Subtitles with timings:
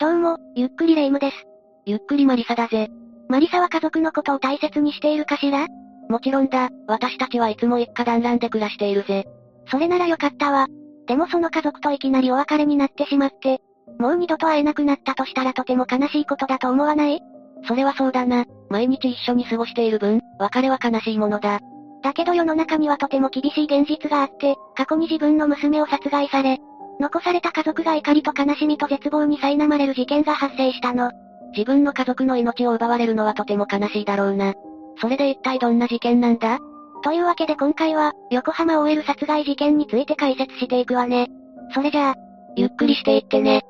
[0.00, 1.36] どうも、ゆっくりレ夢ムです。
[1.84, 2.88] ゆっくりマリサだぜ。
[3.28, 5.66] マリサは家族のことを大切にしているかしら？
[6.08, 9.26] もちろんだ、私たちはいつも一家団らんで暮らしているぜ。
[9.66, 10.68] それならよかったわ。
[11.08, 13.60] でもその家族といきなりお別れになってしまって、
[13.98, 17.20] もう二度と会えなくなったとしたらとても悲しいことだと思わない？
[17.66, 18.44] それはそうだな。
[18.70, 21.58] 毎日一緒に過ごしている分、別れは悲しいものだ。
[22.04, 26.60] だけど世の中にはとても厳しい現実があって、過去に自分の娘を殺害され、
[27.00, 31.12] 残された家族が怒りと悲しみと絶望に苛まれる事件が発生したの。
[31.52, 34.54] 自分の家族の命を奪われるのはとても悲しいだろうな。
[35.00, 36.58] それで一体どんな事件なんだ？
[37.04, 41.28] というわけで今回は、横浜 OL 殺害事件について解説していくわね。
[41.72, 42.14] それじゃあ、
[42.56, 43.62] ゆっくりしていってね。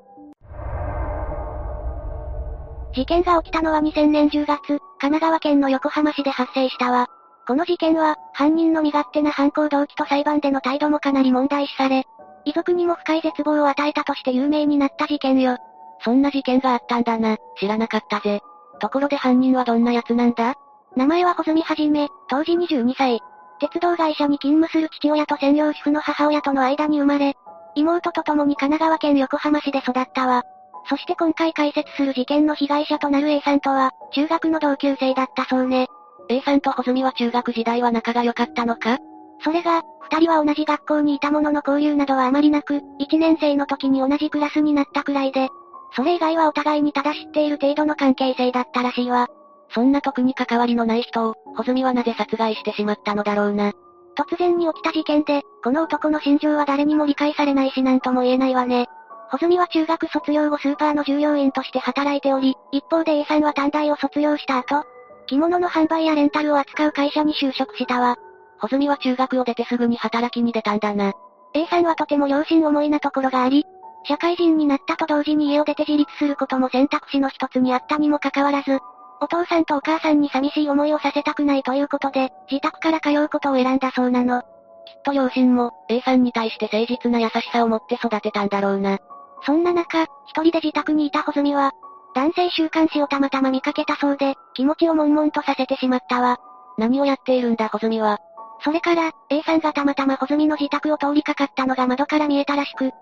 [2.95, 7.07] 事件が起きたのは2000年10月、神奈川県の横浜市で発生したわ。
[7.47, 12.05] この事件は、犯人の身勝手な犯行動機と裁判での態度もかなり問題視され、
[12.45, 15.59] 遺族にも深い絶望を与えたとして有名になった事件よ。
[16.05, 18.41] そんな事件があったんだな、知らなかったぜ。
[18.81, 20.55] ところで犯人はどんな奴なんだ？
[20.97, 23.21] 名前は穂積はじめ、当時22歳。
[23.61, 27.35] 鉄道会社に勤務する父親と専業主婦の母親との間に生まれ、
[27.75, 30.45] 妹と共に神奈川県横浜市で育ったわ。
[30.89, 35.89] そして今回解説する事件の被害者となる A さんとは、中学の同級生だったそうね。
[36.29, 38.99] A さんと穂積は中学時代は仲が良かったのか？
[39.41, 45.49] それが、二人は同じ学校にいたものの交流などはあまりなく、一年生の時に同じクラスになったくらいで、
[45.95, 49.29] それ以外はお互いにただ知っている程度の関係性だったらしいわ。
[49.71, 53.73] そんな特に関わりのない人を、穂積はなぜ殺害してしまったのだろうな。
[54.17, 58.87] 突然に起きた事件で、この男の心情は誰にも理解されないし何とも言えないわね。
[59.31, 64.85] 穂積は中学卒業後スーパーの従業員として働いており、一方で A さんは短大を卒業した後、
[65.27, 68.17] 着物の販売やレンタルを扱う会社に就職したわ。
[68.61, 71.13] 穂積は中学を出てすぐに働きに出たんだな。
[71.55, 73.65] A さんはとても良心思いなところがあり、
[74.05, 78.79] 社会人になったと同時に家を出て自立することも選択肢の一つにあったにもかかわらず、
[79.21, 84.43] お父さんとお母さんに寂しい思いをさせたくないということで、自宅から通うことを選んだそうなの。
[84.43, 88.99] きっと両親も、A さんに対して誠実な優しさを持って育てたんだろうな。
[89.45, 90.09] そんな中、一
[90.43, 91.73] 人で自宅にいた穂積は、
[92.15, 96.39] 男性週刊誌をたまたま見かけたそうで、気持ちを悶々とさせてしまったわ。
[96.79, 98.19] 何をやっているんだ穂積は。
[98.61, 102.93] それから、A さんがたまたま穂積の自宅を通りかかったのが窓から見えたらしく、突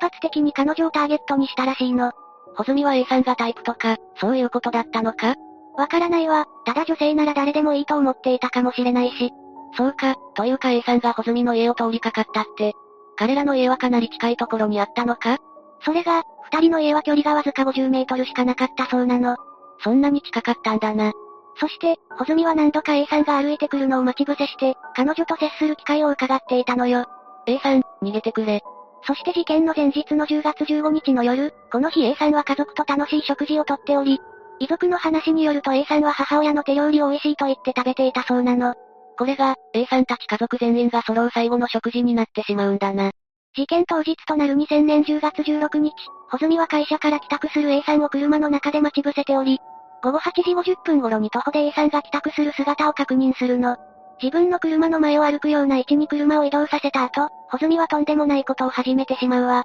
[0.00, 2.12] 発的に彼女をターゲットにしたらしいの。
[2.54, 5.34] 穂積は A さんがタイプとか、そういうことだったのか？
[5.76, 9.32] わからないわ、ただ女性なら誰でもいいと思っていたかもしれないし。
[9.76, 12.74] そうか、というか A さんが穂積の家を通りかかったって。
[13.16, 15.38] 彼らの家はかなり近いところにあったのか？
[15.84, 19.36] それが、二人の家は距離がわずか50メートルしかなかったそうなの。
[19.80, 21.12] そんなに近かったんだな。
[21.56, 27.06] そして、穂積は何度か A さんが歩いてくるのを待ち伏せして、彼女と接する機会を伺っていたのよ。
[27.46, 28.62] A さん、逃げてくれ。
[29.06, 34.20] そして事件の前日の10月15日の夜、この日 A さんは家族と楽しい食事をとっており、
[34.60, 38.74] 遺族の話によると A さんは母親の手料理を美味しいと言って食べていたそうなの。
[39.18, 43.10] これが、A さんたち家族全員が揃う最後の食事になってしまうんだな。
[43.54, 45.94] 事件当日となる2000年10月16日、
[46.28, 49.60] 穂積は会社から帰宅する A さんを車の中で待ち伏せており、
[50.04, 53.78] 午後8時50分頃に徒歩で A さんが帰宅する姿を確認するの。
[54.22, 59.64] 自分の車の前を歩くような位置に車を移動させた後、穂積はとんでもないことを始めてしまうわ。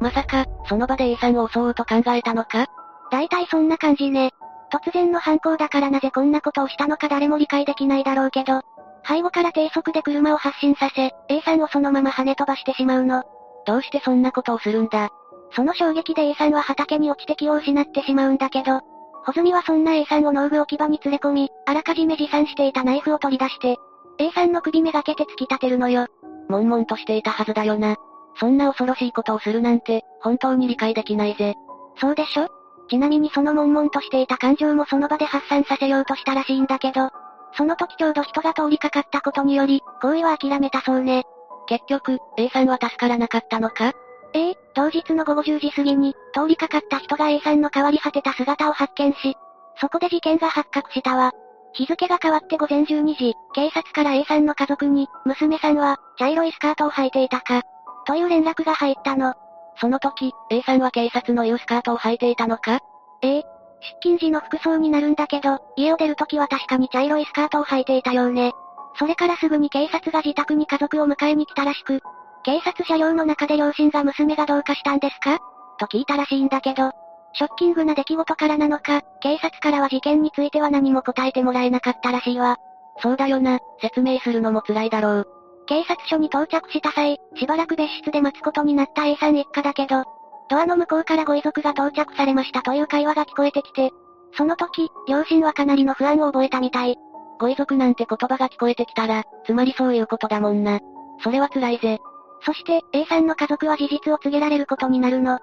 [0.00, 2.66] まさか、その場で A さんを襲おうと考えたのか？
[3.10, 4.30] 大体そんな感じね。
[4.72, 8.60] 突然の犯行だからなぜこんなことをしたのか誰も理解できないだろうけど、
[9.04, 13.24] 背後から低速で車を発進させ、A さんをそのまま跳ね飛ばしてしまうの。
[13.66, 15.10] どうしてそんなことをするんだ？
[15.52, 18.80] その衝撃で A さんは畑に落ちて気を失ってしまうんだけど、
[19.24, 23.76] 穂積はそんな A さんを農具置き場に連れ込み、あらかじめ持参していたナイフを取り出して、
[24.18, 26.06] A さんの首めがけて突き立てるのよ。
[26.48, 27.96] 悶々としていたはずだよな。
[28.38, 31.54] そんな恐ろしいことをするなんて、本当に理解できないぜ。
[31.98, 32.48] そうでしょ？
[32.88, 37.10] ちなみにその悶々としていた感情もその場で発散させようとしたらしいんだけど、
[37.56, 41.24] その時ちょうど人が通りかかったことにより、行為は諦めたそうね。
[41.66, 43.92] 結局、A さんは助からなかったのか？
[44.34, 49.34] ええ、当日の午後10時過ぎに、通りかかった人が A さんの変わり果てた姿を発見し、
[49.80, 51.32] そこで事件が発覚したわ。
[51.72, 57.62] 日付が変わって午前12時、警察から A さんの家族に、娘さんは、茶色いスカートを履いていたか、
[58.06, 59.32] という連絡が入ったの。
[59.80, 62.80] その時、A さんは警察の言うスカートを履いていたのか
[63.22, 63.42] ええ。
[63.80, 68.52] 出勤時の服装になるんだけど、家を出る時は確かに茶色いスカートを履いていたようね。
[68.98, 72.00] それからすぐに警察が自宅に家族を迎えに来たらしく、
[72.46, 75.40] 警察車両の中で両親が娘がどうかしたんですか？
[75.80, 76.92] と聞いたらしいんだけど、
[77.32, 82.56] ショッキングな出来事からなのか、警察からは事件については何も答えてもらえなかったらしいわ。
[83.02, 85.28] そうだよな、説明するのも辛いだろう。
[85.66, 90.04] 警察署に到着した際、しばらく別室で待つことになった A さん一家だけど、
[90.48, 93.90] ドアの向こうからご遺族が到着されましたという会話が聞こえてきて、
[94.36, 96.96] その時、両親はかなりの不安を覚えたみたい。
[97.40, 100.78] ご遺族なんて言葉が聞こえてきたら、つまりそういうことだもんな。
[101.24, 101.98] それは辛いぜ。
[102.42, 105.38] そして、A さんの家族は事実を告げられることになるの。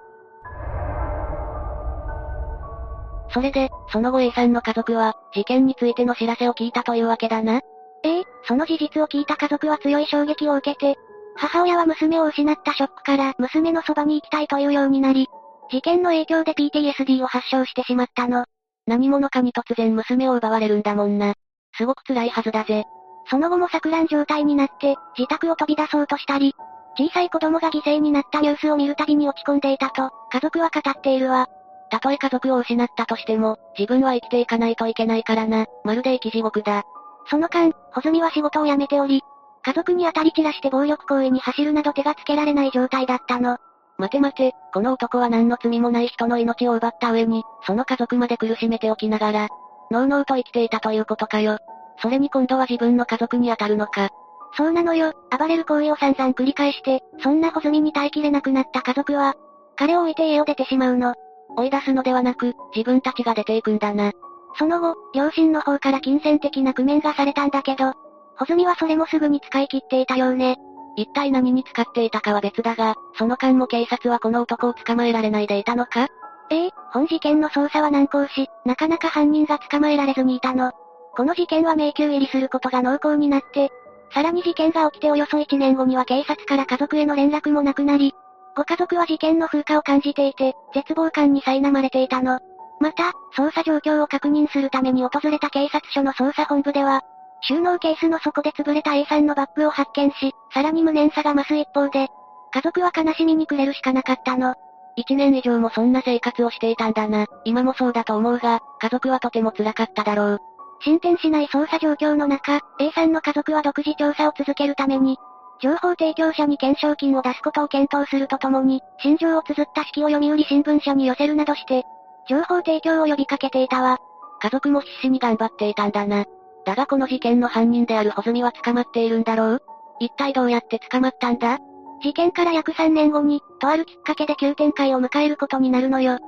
[3.30, 7.60] それで、その後 A さんの家族は、事件についての知らせを聞いたというわけだな。
[8.04, 10.98] ええ、その事実を聞いた家族は強い衝撃を受けて、
[11.36, 15.28] 母親は娘を失ったショックから娘のそばに行きたいというようになり、
[15.70, 18.44] 事件の影響で PTSD を発症してしまったの。
[18.86, 21.34] 何者かに突然娘を奪われるんだもんな。
[21.76, 22.84] すごく辛いはずだぜ。
[23.30, 26.54] その後も錯乱状態になって、自宅を飛び出そうとしたり、
[26.96, 31.48] 小さい子供が犠牲になったニュースを見るたびに落ち込んでいたと、家族は語っているわ。
[31.90, 36.84] たとえ家族を失ったとしても、自分は生きていかないといけないからな、まるで生き地獄だ。
[37.26, 39.22] その間、穂積は仕事を辞めており、
[39.62, 43.58] 家族に当たり散らして暴力行為に走るなど手がつけられない状態だったの。
[43.96, 49.48] 待て待て、この男は何の罪もない人の命を奪った上に、その家族まで苦しめておきながら、
[49.90, 51.58] のうのうと生きていたということかよ。
[52.02, 54.10] それに今度は自分の家族に当たるのか。
[54.56, 59.34] そうなのよ、暴れる行為を散々繰り返して、そんな穂積に耐えきれなくなった家族は、
[59.76, 61.14] 彼を置いて家を出てしまうの。
[61.56, 64.12] 追い出すのではなく、自分たちが出ていくんだな。
[64.56, 67.92] その後、両親の方から金銭的な工面がされたんだけど、
[68.36, 70.56] 穂積はそれもすぐに使い切っていたようね。
[70.96, 76.06] 一体何に使っていたかは別だが、その間も警察はこの男を捕まえられないでいたのか？
[76.50, 80.70] ええ、本事件の捜査は難航し、なかなか犯人が捕まえられずにいたの。
[81.16, 83.72] この事件は迷宮入りすることが濃厚になって、
[84.12, 88.14] さらに事件が起きておよそ1年後には警察から家族への連絡もなくなり、
[88.56, 92.38] ご家族は事件の風化を感じていて、絶望感に苛まれていたの。
[92.80, 97.02] また、捜査状況を確認するために訪れた警察署の捜査本部では、
[97.40, 102.08] 収納ケースの底で潰れた A さんのバッグを発見し、さらに無念さが増す一方で、
[102.52, 104.54] 家族は悲しみに暮れるしかなかったの。
[104.96, 107.26] 一年以上もそんな生活をしていたんだな。
[107.44, 110.40] 今もそうだと思うが、家族はとても辛かっただろう。
[110.80, 115.18] 進展しない捜査状況の中、A さんの家族は独自調査を続けるために、
[115.60, 121.84] 情報提供者に懸賞金を出すことを検討するとともに、心情を綴った式を読売新聞社に寄せるなどして、
[122.28, 123.98] 情報提供を呼びかけていたわ。
[124.40, 126.24] 家族も必死に頑張っていたんだな。
[126.66, 129.62] だがこの事件の犯人である穂積は捕まっているんだろう？
[130.00, 131.58] 一体どうやって捕まったんだ？
[132.02, 136.18] 事件から約3年後に、とあるきっかけで急展開を迎えることになるのよ。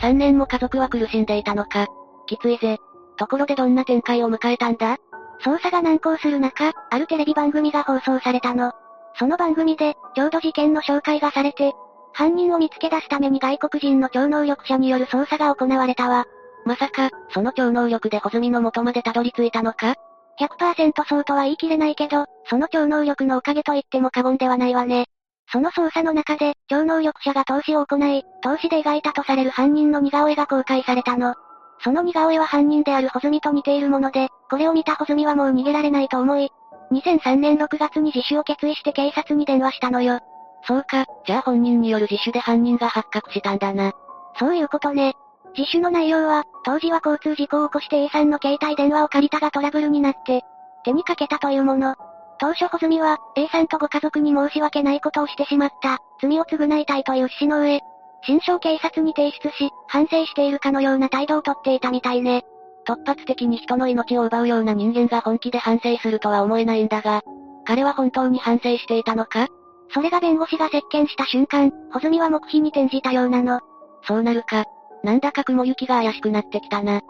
[0.00, 1.86] 3年も家族は苦しんでいたのか。
[2.26, 2.78] きついぜ。
[3.16, 4.98] ところでどんな展開を迎えたんだ？
[5.44, 8.72] 捜査が難航する中、あるテレビ番組が放送されたの。
[9.18, 11.72] その番組で、ちょうど事件の紹介がされて、
[12.12, 16.24] 犯人を見つけ出すために外国人の超能力者による捜査が行われたわ。
[16.64, 19.94] まさか、その超能力で穂積の元までたどり着いたのか
[20.40, 25.06] ?100% そうとは言い切れないけど、その超能力のおかげと言っても過言ではないわね。
[25.52, 31.34] その捜査の中で、超能力者が投資を行い、投資で描いたとされる犯人の似顔絵が公開されたの。
[31.80, 36.50] その似顔絵は犯人である穂積と似ているもので、これを見た穂積はもう逃げられないと思い、
[36.92, 40.20] 2003年6月に自首を決意して警察に電話したのよ。
[40.66, 43.92] そうか、じゃあ本人による自首で犯人が発覚したんだな。
[44.38, 45.14] そういうことね。
[45.56, 50.42] 自首の内容は、当時は交通事故を起こして A さんの携帯電話を借りたがトラブルになって、
[50.84, 51.94] 手にかけたというもの。
[52.38, 57.80] 当初穂積は、A さんとご家族に申し訳ないことをしてしまった、罪を償いたいという趣旨の上、
[58.22, 62.44] 新章警察に提出し、反省しているかのような態度をとっていたみたいね。
[62.86, 67.22] 突発的に人の命を奪うような人間が本気で反省するとは思えないんだが、
[67.64, 69.48] 彼は本当に反省していたのか？
[69.90, 73.60] それが弁護士が接見した瞬間、穂積は黙秘に転じたようなの。
[74.02, 74.64] そうなるか。
[75.02, 77.00] なんだか雲行きが怪しくなってきたな。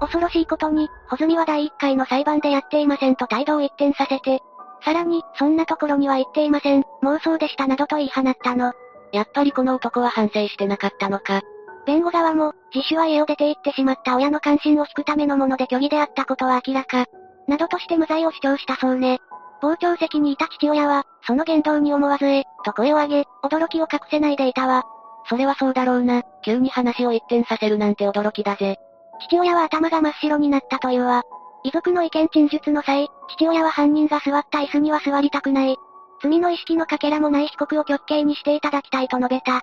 [0.00, 4.40] 恐ろしいことに、穂積は第1回の裁判でやっていませんと態度を一転させて、
[4.84, 8.72] さらに、そんなところには行っていません、妄想でしたなどと言い放ったの。
[9.12, 11.42] やっぱりこの男は反省してなかったのか。
[11.86, 17.06] 弁護側も、自首は家を出て行ってしまった親の関心を引くためのもので虚偽であったことは明らか。
[17.48, 19.20] などとして無罪を主張したそうね。
[19.60, 24.84] 傍聴席にいた父親は、その言動に思わずえ、と声を上げ、驚きを隠せないでいたわ。
[25.28, 28.78] それはそうだろうな、急に話を一転させるなんて驚きだぜ。
[29.20, 31.22] 父親は頭が真っ白になったというわ。
[31.64, 35.76] 遺族の意見陳述の際、父親は犯人が座った椅子には座りたくない。
[36.22, 39.62] 罪の意識のかけらもない被告を極刑にしていただきたいと述べた。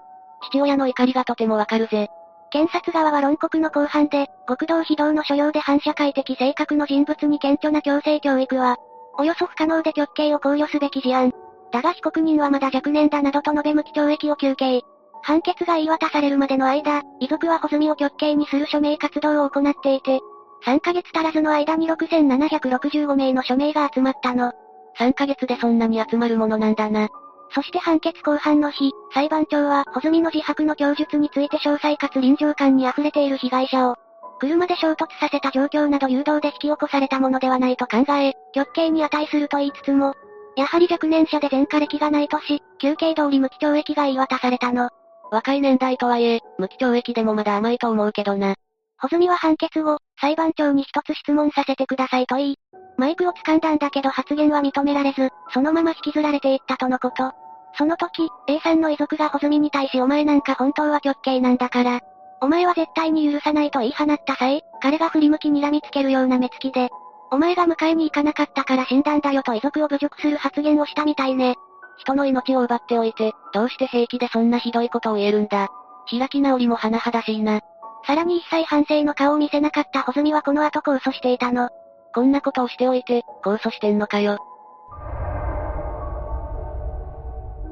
[0.49, 2.09] 父親の怒りがとてもわかるぜ。
[2.51, 8.77] 検察側は論告の後半で、極道非道の所要で反社会的性格の人物に顕著な強制教育は、
[9.17, 11.33] およそ不可能で極刑を考慮すべき事案。
[11.71, 14.81] だが被告人はまだ若年だなどと述べ無期懲役を求刑。
[15.25, 20.19] 判決が言い渡されるまでの間、遺族は穂積を極刑にする署名活動を行っていて、
[20.67, 24.53] 3ヶ月足らずの間に6765名の署名が集まったの。
[24.99, 27.09] 3ヶ月でそんなに集まるものなんだな。
[27.55, 33.95] そして判決公判の日、裁判長は、穂積の自白の供述について詳細かつ臨場感に溢れている被害者を、
[34.39, 40.13] 車で衝突させた状況など誘導で引き起こされたものではないと考え、極刑に値すると言いつつも、
[40.55, 44.89] やはり若年者で前科歴がないとし、休刑通り無期懲役が言い渡されたの。
[45.35, 48.55] 若い年代とはいえ、無期懲役でもまだ甘いと思うけどな。
[48.97, 52.59] 穂積は判決後、裁判長に一つ質問させてくださいと言い、
[52.97, 57.33] マイクを掴んだんだけど発言は認められず、そのまま引きずられていったとのこと。
[57.77, 61.99] その時、A さんの遺族が穂積に対しお前なんか本当は極刑なんだから、
[62.41, 66.89] お前は絶対に許さないと言い放った際、彼が振り向き睨みつけるような目つきで、
[67.31, 71.55] お前が迎えに行かなかったから死んだんだよと遺族を侮辱する発言をしたみたいね。
[71.97, 75.69] 人の命を奪っておいて、どうして平気でそんなひどいことを言えるんだ。
[76.09, 77.61] 開き直りも甚だしいな。
[78.05, 81.69] さらに一切反省の顔を見せなかった穂積はこの後控訴していたの。
[82.13, 84.37] こんなことをしておいて、控訴してんのかよ。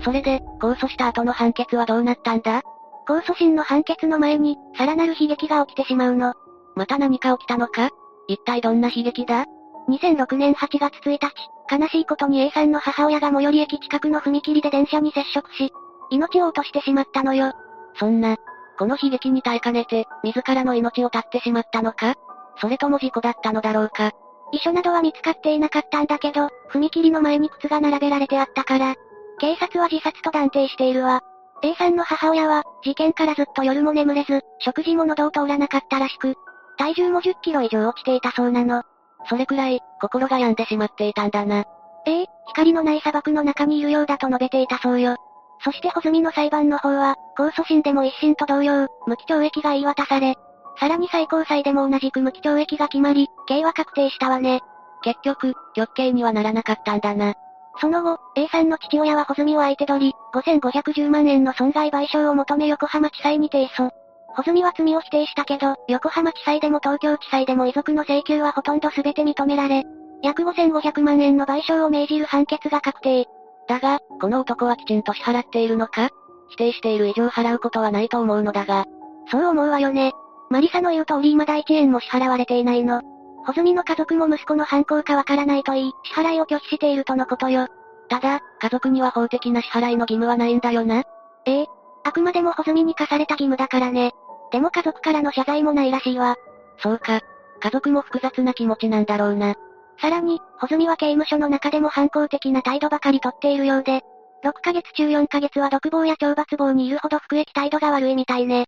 [0.03, 2.61] それで、控訴した後の判決はどうなったんだ？
[3.07, 6.33] 控訴審の判決の前に、さらなる悲劇が起きてしまうの。
[6.75, 7.89] また何か起きたのか？
[8.27, 9.45] 一体どんな悲劇だ
[9.89, 11.31] ?2006 年8月1日、
[11.73, 15.73] 悲しいことに A さんの母親が最寄り駅近くの踏切で電車に接触し、
[16.11, 17.53] 命を落としてしまったのよ。
[17.95, 18.37] そんな、
[18.77, 22.13] この悲劇に耐えかねて、自らの命を絶ってしまったのか？
[22.57, 24.11] それとも事故だったのだろうか？
[24.51, 28.95] 遺書などは見つかっていなかったんだけど、踏切の前に靴が並べられてあったから、
[29.39, 31.21] 警察は自殺と断定しているわ。
[31.63, 36.35] A さんの母親は、事件からずっと夜も眠れず、食事も喉を通らなかったらしく、
[36.77, 38.83] 体重も10キロ以上落ちていたそうなの。
[39.27, 41.65] それくらい、心が病んでしまっていたんだな。
[42.05, 45.15] ええ、光のない砂漠の中にいるようだと述べていたそうよ。
[45.63, 50.35] そして穂積の裁判の方は、控訴審でも一審と同様、無期懲役が言い渡され、
[50.77, 54.61] さらに最高裁でも同じく無期懲役が決まり、刑は確定したわね。
[55.03, 57.35] 結局、極刑にはならなかったんだな。
[57.79, 63.91] その後、A さんの父親は穂積を相手取り、5510万円の損害賠償を求め横浜地裁に提訴。
[64.35, 69.83] 穂積は罪を否定したけど、横浜地裁でも東京地裁でも遺族の請求はほとんど全て認められ、
[70.21, 73.25] 約5500万円の賠償を命じる判決が確定。
[73.67, 76.09] だが、この男はきちんと支払っているのか？
[76.49, 78.85] 否定している以上払うことはないと思うのだが。
[79.31, 80.11] そう思うわよね。
[80.49, 83.01] マリサの言う通り未だ1円も支払われていないの。
[83.45, 87.67] 穂積の家族も息子の犯行かわからないと言い、支払いを拒否しているとのことよ。
[88.09, 91.03] ただ、家族には法的な支払いの義務はないんだよな。
[91.45, 91.67] ええ。
[92.05, 94.11] あくまでも穂積に課された義務だからね。
[94.53, 96.35] でも家族からの謝罪もないらしいわ。
[96.77, 97.21] そうか。
[97.59, 99.55] 家族も複雑な気持ちなんだろうな。
[99.99, 104.01] さらに、穂積は刑務所の中でも反抗的な態度ばかりとっているようで、
[104.43, 108.65] 6ヶ月中4ヶ月は独房や懲罰房にいるほど服役態度が悪いみたいね。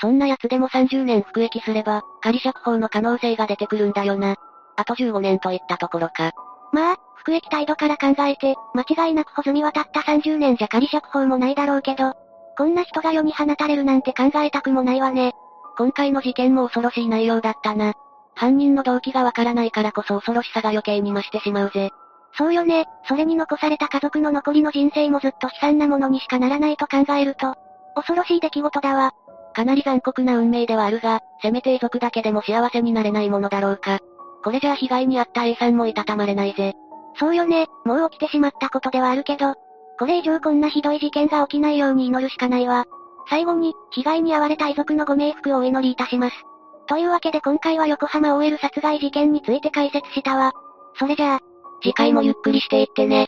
[0.00, 4.34] そんな奴でも30年服役すれば、仮釈放の可能性が出てくるんだよな。
[4.76, 6.32] あと15年といったところか。
[6.72, 12.14] まあ、服役態度から考えて、間違いなく穂積はたった30年じゃ仮釈放もないだろうけど、
[12.58, 15.32] こんな人が世に放たれるなんて考えたくもないわね。
[15.76, 17.94] 今回の事件も恐ろしい内容だったな。
[18.34, 21.90] 犯人の動機がわからないからこそ恐ろしさが余計に増してしまうぜ。
[22.36, 27.54] そうよね、それに残された家族の残りの人生もずっと悲惨なものにしかならないと考えると、
[27.94, 29.12] 恐ろしい出来事だわ。
[29.54, 34.00] かなり残酷な運命ではあるが、せめて遺族だけでも幸せになれないものだろうか。
[34.42, 36.74] これじゃあ被害に遭った A さんもいたたまれないぜ。
[37.20, 39.54] そうよね、もう起きてしまったことではあるけど、
[39.98, 42.86] これ以上こんなひどい事件が起きないように祈るしかないわ。
[43.28, 46.36] 最後に、被害に遭われた遺族のご冥福をお祈りいたします。
[46.86, 50.52] というわけで今回は横浜 OL 殺害事件について解説したわ。
[50.98, 51.40] それじゃあ、
[51.82, 53.26] 次回もゆっくりしていってね。